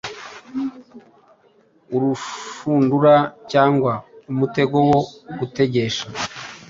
urushundura 1.95 3.13
cyangwa 3.51 3.93
umutego 4.31 4.77
wo 4.89 4.99
gutegesha. 5.37 6.05